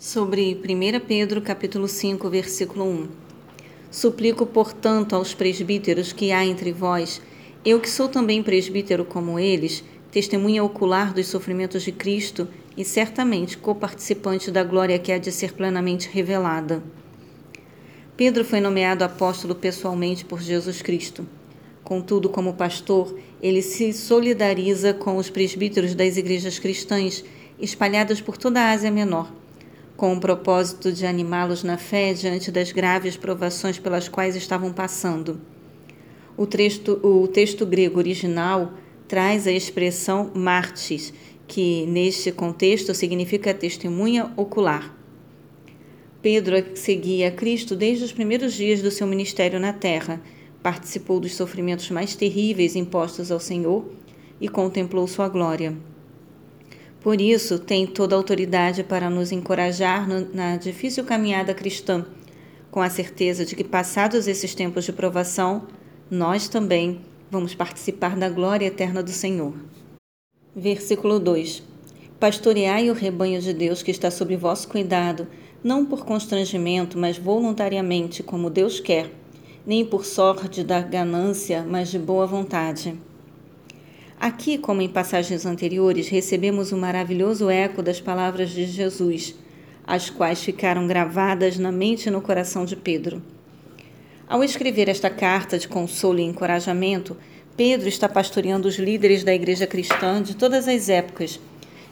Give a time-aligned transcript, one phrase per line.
[0.00, 3.08] Sobre 1 Pedro capítulo 5, versículo 1.
[3.90, 7.20] Suplico, portanto, aos presbíteros que há entre vós,
[7.64, 9.82] eu que sou também presbítero como eles,
[10.12, 15.54] testemunha ocular dos sofrimentos de Cristo e certamente coparticipante da glória que há de ser
[15.54, 16.80] plenamente revelada.
[18.16, 21.26] Pedro foi nomeado apóstolo pessoalmente por Jesus Cristo.
[21.82, 27.24] Contudo, como pastor, ele se solidariza com os presbíteros das igrejas cristãs
[27.60, 29.37] espalhadas por toda a Ásia Menor
[29.98, 35.40] com o propósito de animá-los na fé diante das graves provações pelas quais estavam passando.
[36.36, 38.74] O texto, o texto grego original
[39.08, 41.12] traz a expressão mártis,
[41.48, 44.96] que neste contexto significa testemunha ocular.
[46.22, 50.22] Pedro seguia Cristo desde os primeiros dias do seu ministério na terra,
[50.62, 53.84] participou dos sofrimentos mais terríveis impostos ao Senhor
[54.40, 55.76] e contemplou sua glória.
[57.00, 62.04] Por isso, tem toda a autoridade para nos encorajar no, na difícil caminhada cristã,
[62.70, 65.66] com a certeza de que, passados esses tempos de provação,
[66.10, 69.54] nós também vamos participar da glória eterna do Senhor.
[70.56, 71.62] Versículo 2:
[72.18, 75.28] Pastoreai o rebanho de Deus que está sob vosso cuidado,
[75.62, 79.10] não por constrangimento, mas voluntariamente, como Deus quer,
[79.64, 82.98] nem por sorte da ganância, mas de boa vontade.
[84.20, 89.36] Aqui, como em passagens anteriores, recebemos o maravilhoso eco das palavras de Jesus,
[89.86, 93.22] as quais ficaram gravadas na mente e no coração de Pedro.
[94.28, 97.16] Ao escrever esta carta de consolo e encorajamento,
[97.56, 101.38] Pedro está pastoreando os líderes da igreja cristã de todas as épocas,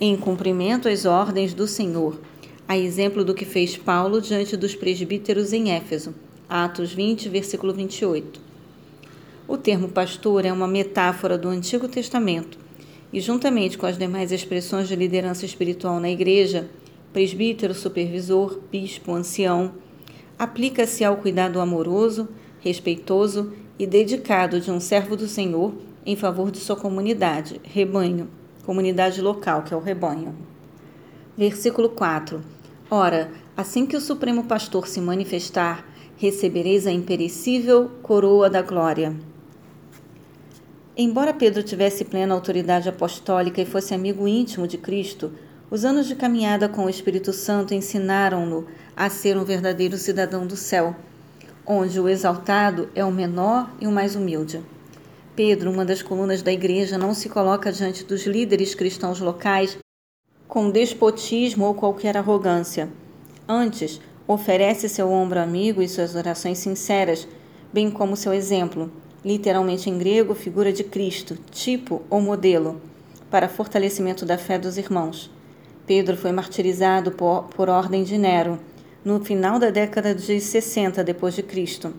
[0.00, 2.20] em cumprimento às ordens do Senhor,
[2.66, 6.12] a exemplo do que fez Paulo diante dos presbíteros em Éfeso.
[6.48, 8.47] Atos 20, versículo 28.
[9.48, 12.58] O termo pastor é uma metáfora do Antigo Testamento
[13.10, 16.68] e, juntamente com as demais expressões de liderança espiritual na igreja,
[17.14, 19.72] presbítero, supervisor, bispo, ancião,
[20.38, 22.28] aplica-se ao cuidado amoroso,
[22.60, 25.72] respeitoso e dedicado de um servo do Senhor
[26.04, 28.28] em favor de sua comunidade, rebanho,
[28.66, 30.36] comunidade local, que é o rebanho.
[31.38, 32.42] Versículo 4.
[32.90, 35.88] Ora, assim que o Supremo Pastor se manifestar,
[36.18, 39.16] recebereis a imperecível coroa da glória.
[41.00, 45.30] Embora Pedro tivesse plena autoridade apostólica e fosse amigo íntimo de Cristo,
[45.70, 48.66] os anos de caminhada com o Espírito Santo ensinaram-no
[48.96, 50.96] a ser um verdadeiro cidadão do céu,
[51.64, 54.60] onde o exaltado é o menor e o mais humilde.
[55.36, 59.78] Pedro, uma das colunas da igreja, não se coloca diante dos líderes cristãos locais
[60.48, 62.88] com despotismo ou qualquer arrogância.
[63.46, 67.28] Antes, oferece seu ombro amigo e suas orações sinceras,
[67.72, 68.90] bem como seu exemplo,
[69.24, 72.80] literalmente em grego, figura de Cristo, tipo ou modelo,
[73.30, 75.30] para fortalecimento da fé dos irmãos.
[75.86, 78.58] Pedro foi martirizado por, por ordem de Nero
[79.04, 81.94] no final da década de 60 depois de Cristo,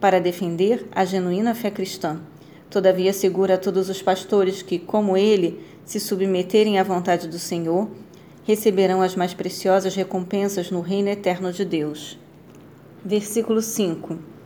[0.00, 2.20] para defender a genuína fé cristã.
[2.70, 7.88] Todavia assegura a todos os pastores que, como ele, se submeterem à vontade do Senhor,
[8.44, 12.18] receberão as mais preciosas recompensas no reino eterno de Deus.
[13.04, 14.37] Versículo 5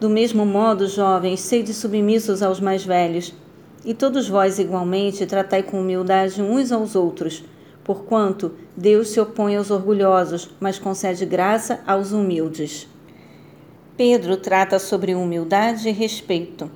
[0.00, 3.34] do mesmo modo, jovens, sede submissos aos mais velhos,
[3.84, 7.44] e todos vós igualmente tratai com humildade uns aos outros,
[7.82, 12.86] porquanto Deus se opõe aos orgulhosos, mas concede graça aos humildes.
[13.96, 16.70] Pedro trata sobre humildade e respeito.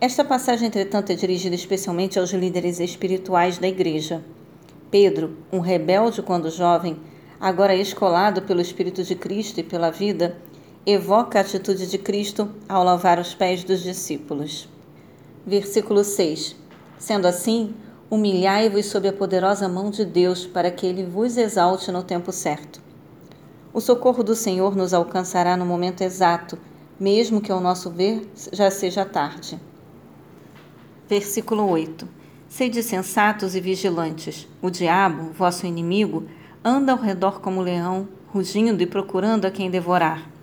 [0.00, 4.22] Esta passagem, entretanto, é dirigida especialmente aos líderes espirituais da igreja.
[4.90, 6.96] Pedro, um rebelde quando jovem,
[7.40, 10.36] agora escolado pelo Espírito de Cristo e pela vida,
[10.90, 14.66] evoca a atitude de Cristo ao lavar os pés dos discípulos.
[15.46, 16.56] Versículo 6:
[16.98, 17.74] Sendo assim,
[18.10, 22.80] humilhai-vos sob a poderosa mão de Deus, para que ele vos exalte no tempo certo.
[23.70, 26.58] O socorro do Senhor nos alcançará no momento exato,
[26.98, 29.60] mesmo que ao nosso ver já seja tarde.
[31.06, 32.08] Versículo 8:
[32.48, 34.48] Sede sensatos e vigilantes.
[34.62, 36.24] O diabo, vosso inimigo,
[36.64, 40.37] anda ao redor como leão, rugindo e procurando a quem devorar.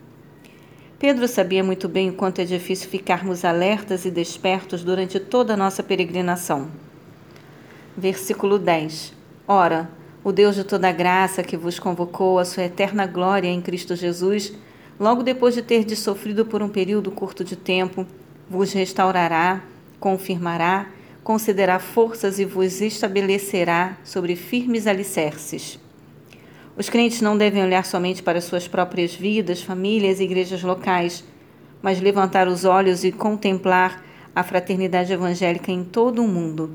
[1.08, 5.56] Pedro sabia muito bem o quanto é difícil ficarmos alertas e despertos durante toda a
[5.56, 6.68] nossa peregrinação.
[7.96, 9.14] Versículo 10.
[9.48, 9.88] Ora,
[10.24, 14.52] o Deus de toda graça que vos convocou à sua eterna glória em Cristo Jesus,
[15.00, 18.08] logo depois de ter sofrido por um período curto de tempo,
[18.50, 19.62] vos restaurará,
[20.00, 20.88] confirmará,
[21.24, 25.80] concederá forças e vos estabelecerá sobre firmes alicerces.
[26.78, 31.24] Os crentes não devem olhar somente para suas próprias vidas, famílias e igrejas locais,
[31.82, 34.04] mas levantar os olhos e contemplar
[34.36, 36.72] a fraternidade evangélica em todo o mundo.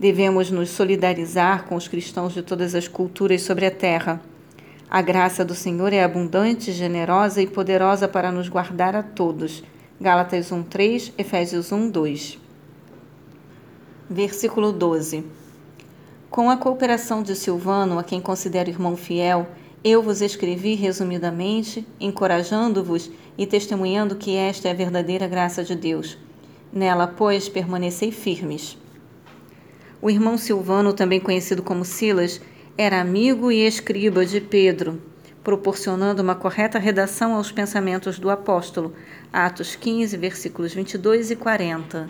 [0.00, 4.20] Devemos nos solidarizar com os cristãos de todas as culturas sobre a terra.
[4.90, 9.62] A graça do Senhor é abundante, generosa e poderosa para nos guardar a todos.
[10.00, 12.38] Gálatas 1:3, Efésios 1:2.
[14.08, 15.22] Versículo 12.
[16.30, 19.48] Com a cooperação de Silvano, a quem considero irmão fiel,
[19.82, 26.16] eu vos escrevi resumidamente, encorajando-vos e testemunhando que esta é a verdadeira graça de Deus.
[26.72, 28.78] Nela, pois, permanecei firmes.
[30.00, 32.40] O irmão Silvano, também conhecido como Silas,
[32.78, 35.02] era amigo e escriba de Pedro,
[35.42, 38.94] proporcionando uma correta redação aos pensamentos do apóstolo.
[39.32, 42.08] Atos 15, versículos 22 e 40.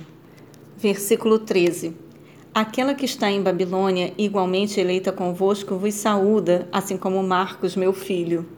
[0.76, 2.09] Versículo 13.
[2.54, 8.48] Aquela que está em Babilônia, igualmente eleita convosco, vos saúda, assim como Marcos, meu filho.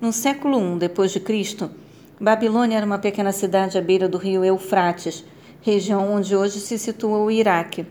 [0.00, 1.70] No século I depois de Cristo,
[2.20, 5.24] Babilônia era uma pequena cidade à beira do rio Eufrates,
[5.62, 7.86] região onde hoje se situa o Iraque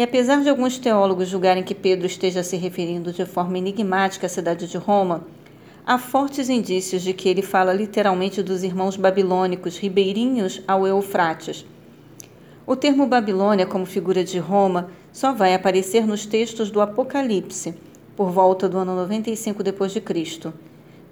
[0.00, 4.30] e apesar de alguns teólogos julgarem que Pedro esteja se referindo de forma enigmática à
[4.30, 5.26] cidade de Roma,
[5.86, 11.66] há fortes indícios de que ele fala literalmente dos irmãos babilônicos ribeirinhos ao Eufrates.
[12.70, 17.74] O termo Babilônia como figura de Roma só vai aparecer nos textos do Apocalipse,
[18.14, 20.54] por volta do ano 95 depois de Cristo.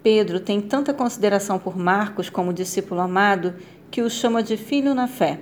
[0.00, 3.56] Pedro tem tanta consideração por Marcos como discípulo amado
[3.90, 5.40] que o chama de filho na fé.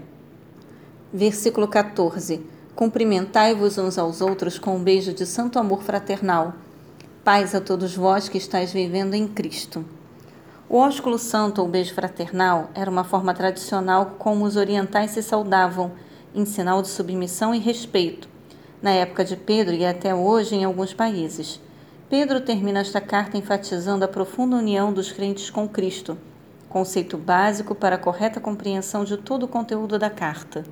[1.13, 2.41] Versículo 14
[2.75, 6.55] Cumprimentai-vos uns aos outros com um beijo de santo amor fraternal.
[7.23, 9.85] Paz a todos vós que estáis vivendo em Cristo.
[10.69, 15.93] O ósculo santo ou beijo fraternal era uma forma tradicional como os orientais se saudavam,
[16.35, 18.29] em sinal de submissão e respeito,
[18.83, 21.61] na época de Pedro e até hoje em alguns países.
[22.11, 26.19] Pedro termina esta carta enfatizando a profunda união dos crentes com Cristo,
[26.69, 30.65] conceito básico para a correta compreensão de todo o conteúdo da carta.